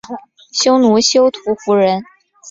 [0.51, 2.01] 匈奴休屠胡人。